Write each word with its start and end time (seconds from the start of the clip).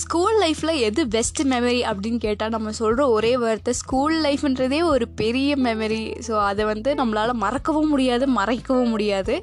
School 0.00 0.36
லைஃப்பில் 0.42 0.80
எது 0.86 1.00
best 1.08 1.40
memory 1.50 1.80
அப்படின்னு 1.90 2.20
கேட்டால் 2.24 2.54
நம்ம 2.54 2.70
சொல்கிற 2.78 3.02
ஒரே 3.16 3.30
வார்த்தை 3.42 3.72
ஸ்கூல் 3.80 4.14
லைஃப்ன்றதே 4.24 4.80
ஒரு 4.92 5.06
பெரிய 5.20 5.50
மெமரி 5.66 6.00
ஸோ 6.26 6.34
அதை 6.46 6.64
வந்து 6.64 6.90
நம்மளால் 7.00 7.32
மறக்கவும் 7.44 7.92
முடியாது 7.92 8.26
மறைக்கவும் 8.38 8.90
முடியாது. 8.94 9.34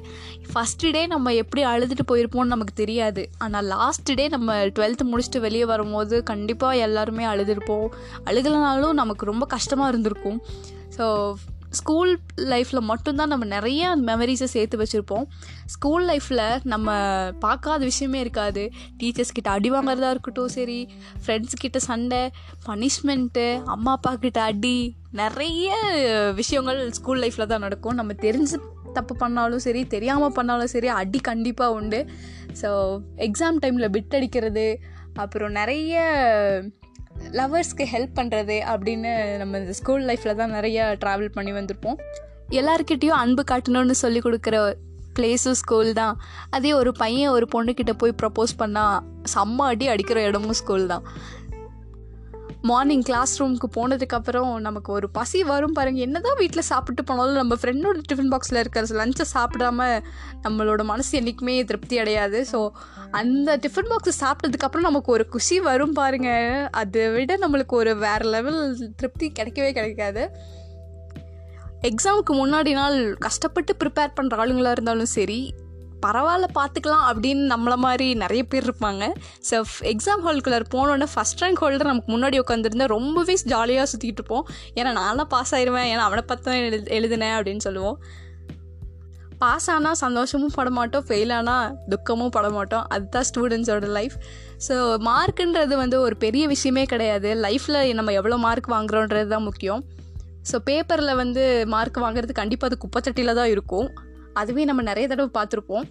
ஃபஸ்ட்டு 0.50 0.92
டே 0.96 1.02
நம்ம 1.06 1.32
எப்படி 1.42 1.62
அழுதுட்டு 1.72 2.06
போயிருப்போம்னு 2.10 2.54
நமக்கு 2.54 2.74
தெரியாது. 2.82 3.24
ஆனால் 3.38 3.70
லாஸ்ட் 3.74 4.12
டே 4.20 4.26
நம்ம 4.28 4.58
டுவெல்த்து 4.76 5.06
முடிச்சுட்டு 5.12 5.40
வெளியே 5.40 5.64
வரும்போது 5.72 6.18
கண்டிப்பாக 6.32 6.84
எல்லாருமே 6.88 7.26
அழுதுருப்போம். 7.32 7.88
அழுகலனாலும் 8.30 9.00
நமக்கு 9.02 9.30
ரொம்ப 9.32 9.46
கஷ்டமாக 9.56 9.92
இருந்திருக்கும். 9.94 10.40
ஸோ 10.98 11.06
ஸ்கூல் 11.80 12.10
லைஃப்பில் 12.52 12.88
மட்டும்தான் 12.90 13.32
நம்ம 13.32 13.44
நிறைய 13.54 13.82
மெமரிஸை 14.08 14.48
சேர்த்து 14.54 14.80
வச்சுருப்போம். 14.82 15.26
ஸ்கூல் 15.74 16.04
லைஃப்பில் 16.10 16.44
நம்ம 16.72 16.96
பார்க்காத 17.44 17.80
விஷயமே 17.90 18.18
இருக்காது. 18.24 18.64
டீச்சர்ஸ் 19.00 19.36
கிட்ட 19.38 19.50
அடி 19.56 19.70
வாங்குறதா 19.76 20.10
இருக்கட்டும் 20.14 20.52
சரி 20.58 20.80
ஃப்ரெண்ட்ஸ் 21.22 21.60
கிட்ட 21.62 21.80
சண்டை 21.88 22.22
பனிஷ்மெண்ட்டு 22.68 23.46
அம்மா 23.76 23.94
அப்பா 23.98 24.12
கிட்ட 24.26 24.42
அடி 24.50 24.76
நிறைய 25.22 25.70
விஷயங்கள் 26.40 26.80
ஸ்கூல் 26.98 27.22
லைஃப்பில் 27.24 27.50
தான் 27.54 27.64
நடக்கும். 27.66 27.98
நம்ம 28.00 28.12
தெரிஞ்சு 28.26 28.58
தப்பு 28.98 29.14
பண்ணாலும் 29.22 29.64
சரி 29.66 29.82
தெரியாமல் 29.94 30.36
பண்ணாலும் 30.38 30.72
சரி 30.72 30.88
அடி 31.00 31.20
கண்டிப்பாக 31.30 31.76
உண்டு. 31.78 32.00
ஸோ 32.62 32.70
எக்ஸாம் 33.26 33.60
டைமில் 33.64 33.92
பிட் 33.96 34.16
அடிக்கிறது 34.18 34.66
அப்புறம் 35.22 35.54
நிறைய 35.60 36.02
லவர்ஸ்க்கு 37.38 37.84
ஹெல்ப் 37.94 38.14
பண்ணுறது 38.18 38.56
அப்படின்னு 38.72 39.38
நம்ம 39.38 39.58
இந்த 39.58 39.72
ஸ்கூல் 39.72 40.04
லைஃப்பில் 40.10 40.40
தான் 40.40 40.54
நிறைய 40.58 40.96
ட்ராவல் 41.04 41.34
பண்ணி 41.36 41.52
வந்திருப்போம். 41.52 41.98
எல்லாருக்கிட்டேயும் 42.60 43.20
அன்பு 43.24 43.44
காட்டணும்னு 43.50 43.96
சொல்லி 44.04 44.20
கொடுக்குற 44.24 44.56
பிளேஸும் 45.18 45.58
ஸ்கூல் 45.60 45.92
தான். 45.92 46.14
அதே 46.50 46.72
ஒரு 46.72 46.92
பையன் 46.92 47.30
ஒரு 47.30 47.46
பொண்ணுக்கிட்ட 47.54 47.92
போய் 47.92 48.18
ப்ரப்போஸ் 48.22 48.52
பண்ணால் 48.58 48.98
செம்ம 49.34 49.66
அடி 49.72 49.86
அடிக்கிற 49.88 50.20
இடமும் 50.28 50.58
ஸ்கூல் 50.60 50.86
தான். 50.86 51.04
மார்னிங் 52.70 53.02
கிளாஸ் 53.02 53.32
ரூமுக்கு 53.42 53.68
போனதுக்கப்புறம் 53.76 54.50
நமக்கு 54.58 54.92
ஒரு 54.92 55.10
பசி 55.10 55.38
வரும் 55.42 55.72
பாருங்கள் 55.72 56.02
என்ன 56.02 56.20
தான் 56.20 56.36
வீட்டில் 56.38 56.62
சாப்பிட்டு 56.62 57.04
போனாலும் 57.04 57.34
நம்ம 57.34 57.54
ஃப்ரெண்டோட 57.60 58.00
டிஃபன் 58.10 58.30
பாக்ஸில் 58.32 58.60
இருக்கிற 58.60 58.86
லஞ்சை 59.00 59.24
சாப்பிடாம 59.34 59.88
நம்மளோட 60.42 60.82
மனசு 60.82 61.12
என்றைக்குமே 61.18 61.64
திருப்தி 61.64 61.98
அடையாது. 61.98 62.40
ஸோ 62.52 62.58
அந்த 63.10 63.56
டிஃபன் 63.56 63.90
பாக்ஸை 63.92 64.14
சாப்பிட்டதுக்கப்புறம் 64.20 64.88
நமக்கு 64.88 65.12
ஒரு 65.12 65.28
குஷி 65.28 65.60
வரும் 65.60 65.92
பாருங்கள் 65.92 66.68
அதை 66.82 67.08
விட 67.08 67.36
நம்மளுக்கு 67.36 67.76
ஒரு 67.82 67.94
வேறு 67.96 68.28
லெவல் 68.28 68.60
திருப்தி 68.96 69.32
கிடைக்கவே 69.40 69.72
கிடைக்காது. 69.72 70.24
எக்ஸாமுக்கு 71.90 72.32
முன்னாடி 72.42 72.72
நாள் 72.72 73.16
கஷ்டப்பட்டு 73.26 73.74
ப்ரிப்பேர் 73.82 74.16
பண்ணுற 74.20 74.40
ஆளுங்களாக 74.42 74.70
இருந்தாலும் 74.70 75.12
சரி 75.18 75.40
பரவாயில்ல 76.06 76.46
பார்த்துக்கலாம் 76.58 77.04
அப்படின்னு 77.10 77.44
நம்மள 77.52 77.74
மாதிரி 77.84 78.06
நிறைய 78.22 78.42
பேர் 78.52 78.66
இருப்பாங்க. 78.68 79.04
ஸோ 79.48 79.56
எக்ஸாம் 79.92 80.24
ஹால்குள்ளே 80.26 80.58
போனோடனே 80.74 81.08
ஃபஸ்ட் 81.14 81.42
ரேங்க் 81.44 81.62
ஹோல்டர் 81.62 81.90
நமக்கு 81.90 82.10
முன்னாடி 82.14 82.38
உட்காந்துருந்தா 82.42 82.88
ரொம்பவே 82.96 83.36
ஜாலியாக 83.52 83.86
சுற்றிட்டு 83.92 84.20
இருப்போம். 84.20 84.44
ஏன்னா 84.80 84.92
நான்லாம் 85.00 85.30
பாஸ் 85.36 85.54
ஆயிடுவேன் 85.58 85.88
ஏன்னா 85.92 86.04
அவனை 86.08 86.24
பார்த்து 86.30 86.48
தான் 86.50 86.60
எழுது 86.68 86.90
எழுதுனேன் 86.98 87.34
அப்படின்னு 87.38 87.64
சொல்லுவோம். 87.68 87.98
பாஸ் 89.42 89.68
ஆனால் 89.74 89.98
சந்தோஷமும் 90.02 90.52
பட 90.56 90.70
மாட்டோம். 90.78 91.04
ஃபெயில் 91.06 91.32
ஆனால் 91.38 91.72
துக்கமும் 91.92 92.34
பட 92.36 92.48
மாட்டோம். 92.56 92.84
அதுதான் 92.94 93.26
ஸ்டூடெண்ட்ஸோட 93.30 93.86
லைஃப் 93.98 94.16
ஸோ 94.66 94.74
மார்க்குன்றது 95.08 95.74
வந்து 95.82 95.96
ஒரு 96.06 96.16
பெரிய 96.24 96.44
விஷயமே 96.52 96.84
கிடையாது. 96.92 97.30
லைஃப்பில் 97.46 97.80
நம்ம 98.00 98.12
எவ்வளோ 98.20 98.36
மார்க் 98.46 98.68
வாங்குறோன்றது 98.74 99.30
தான் 99.34 99.46
முக்கியம். 99.48 99.82
ஸோ 100.50 100.56
பேப்பரில் 100.68 101.18
வந்து 101.22 101.42
மார்க் 101.74 101.98
வாங்குறது 102.04 102.32
கண்டிப்பாக 102.40 102.70
அது 102.70 102.82
குப்பைச்சட்டியில் 102.84 103.38
தான் 103.40 103.50
இருக்கும். 103.54 103.88
அதுவே 104.34 104.64
நம்ம 104.64 104.82
நிறைய 104.82 105.08
தடவை 105.08 105.30
பார்த்துருப்போம். 105.38 105.88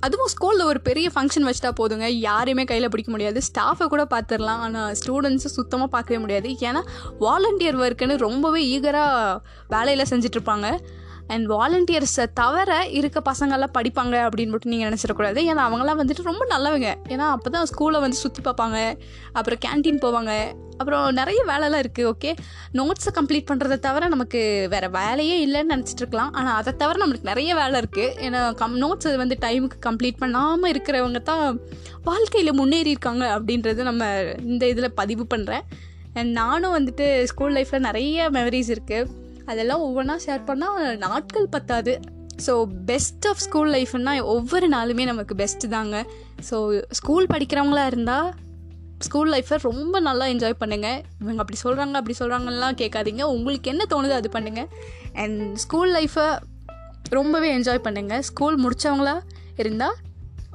அதுவும் 0.00 0.28
ஸ்கூலில் 0.34 0.62
ஒரு 0.62 0.80
பெரிய 0.80 1.10
ஃபங்க்ஷன் 1.14 1.46
வச்சுட்டா 1.46 1.70
போதுங்க. 1.80 2.04
யாரையுமே 2.04 2.64
கையில் 2.64 2.88
பிடிக்க 2.88 3.10
முடியாது. 3.10 3.40
ஸ்டாஃபை 3.40 3.86
கூட 3.86 4.04
பார்த்துடலாம். 4.04 4.62
ஆனால் 4.66 4.94
ஸ்டூடெண்ட்ஸை 5.00 5.52
சுத்தமாக 5.58 5.90
பார்க்கவே 5.90 6.20
முடியாது. 6.20 6.48
ஏன்னா 6.48 6.82
வாலண்டியர் 7.20 7.80
ஒர்க்குன்னு 7.84 8.16
ரொம்பவே 8.16 8.80
ஈகராக 8.80 9.40
வேலையில் 9.68 10.10
செஞ்சிட்ருப்பாங்க 10.10 10.78
அண்ட் 11.34 11.46
வாலண்டியர்ஸை 11.54 12.26
தவிர 12.40 12.70
இருக்க 12.98 13.18
பசங்கள்லாம் 13.30 13.74
படிப்பாங்க 13.78 14.14
அப்படின்னு 14.26 14.54
மட்டும் 14.54 14.72
நீங்கள் 14.74 14.88
நினச்சிடக்கூடாது. 14.88 15.40
ஏன்னா 15.50 15.64
அவங்களாம் 15.68 16.00
வந்துட்டு 16.02 16.28
ரொம்ப 16.30 16.46
நல்லவங்க. 16.54 16.90
ஏன்னா 17.14 17.26
அப்போ 17.36 17.50
தான் 17.56 17.68
ஸ்கூலை 17.72 18.00
வந்து 18.04 18.18
சுற்றி 18.24 18.42
பார்ப்பாங்க. 18.48 18.78
அப்புறம் 19.32 19.62
கேன்டீன் 19.66 20.02
போவாங்க. 20.06 20.32
அப்புறம் 20.80 21.04
நிறைய 21.20 21.40
வேலைலாம் 21.50 21.82
இருக்குது 21.84 22.08
ஓகே 22.10 22.30
நோட்ஸை 22.78 23.10
கம்ப்ளீட் 23.18 23.48
பண்ணுறதை 23.50 23.76
தவிர 23.86 24.08
நமக்கு 24.08 24.40
வேறு 24.74 24.88
வேலையே 24.90 25.36
இல்லைன்னு 25.46 25.72
நினச்சிட்டு 25.74 26.02
இருக்கலாம் 26.04 26.32
ஆனால் 26.32 26.56
அதை 26.60 26.72
தவிர 26.82 27.00
நம்மளுக்கு 27.02 27.30
நிறைய 27.32 27.54
வேலை 27.54 27.76
இருக்குது 27.80 28.14
ஏன்னா 28.26 28.40
கம் 28.54 28.76
நோட்ஸ் 28.84 29.10
வந்து 29.16 29.38
டைமுக்கு 29.40 29.78
கம்ப்ளீட் 29.88 30.18
பண்ணாமல் 30.18 30.70
இருக்கிறவங்க 30.72 31.22
தான் 31.22 31.44
வாழ்க்கையில் 32.04 32.58
முன்னேறி 32.60 32.90
இருக்காங்க 32.90 33.24
அப்படின்றது 33.36 33.82
நம்ம 33.82 34.04
இந்த 34.44 34.66
இதில் 34.66 34.94
பதிவு 34.94 35.26
பண்ணுறேன் 35.34 35.64
அண்ட் 36.14 36.32
நானும் 36.32 36.76
வந்துட்டு 36.78 37.06
ஸ்கூல் 37.24 37.56
லைஃப்பில் 37.56 37.86
நிறைய 37.88 38.28
மெமரிஸ் 38.30 38.70
இருக்குது 38.70 39.08
அதெல்லாம் 39.52 39.82
ஒவ்வொன்றா 39.86 40.16
ஷேர் 40.26 40.42
பண்ணால் 40.50 40.98
நாட்கள் 41.04 41.52
பத்தாது. 41.56 41.92
ஸோ 42.46 42.52
பெஸ்ட் 42.90 43.26
ஆஃப் 43.30 43.40
ஸ்கூல் 43.44 43.70
லைஃப்னா 43.76 44.12
ஒவ்வொரு 44.34 44.66
நாளுமே 44.74 45.04
நமக்கு 45.12 45.34
பெஸ்ட்டு 45.40 45.72
தாங்க. 45.76 45.96
ஸோ 46.48 46.56
ஸ்கூல் 46.98 47.26
படிக்கிறவங்களா 47.32 47.84
இருந்தால் 47.92 48.28
ஸ்கூல் 49.06 49.30
லைஃப்பை 49.34 49.56
ரொம்ப 49.70 49.96
நல்லா 50.08 50.26
என்ஜாய் 50.34 50.60
பண்ணுங்கள் 50.62 51.00
இவங்க 51.22 51.40
அப்படி 51.42 51.58
சொல்கிறாங்க 51.64 51.98
அப்படி 52.00 52.16
சொல்கிறாங்கலாம் 52.20 52.78
கேட்காதீங்க. 52.82 53.24
உங்களுக்கு 53.36 53.70
என்ன 53.72 53.82
தோணுதோ 53.92 54.14
அது 54.20 54.30
பண்ணுங்கள் 54.36 54.68
அண்ட் 55.22 55.40
ஸ்கூல் 55.64 55.92
லைஃப்பை 55.98 56.26
ரொம்பவே 57.16 57.50
என்ஜாய் 57.58 57.84
பண்ணுங்கள் 57.86 58.24
ஸ்கூல் 58.30 58.56
முடித்தவங்களா 58.64 59.16
இருந்தால் 59.62 59.96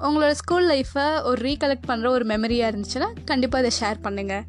உங்களோட 0.08 0.32
ஸ்கூல் 0.42 0.68
லைஃப்பை 0.72 1.06
ஒரு 1.30 1.40
ரீகலெக்ட் 1.48 1.88
பண்ணுற 1.90 2.08
ஒரு 2.18 2.26
மெமரியாக 2.32 2.72
இருந்துச்சுன்னா 2.72 3.10
கண்டிப்பாக 3.30 3.64
அதை 3.64 3.72
ஷேர் 3.80 4.00
பண்ணுங்கள் 4.06 4.44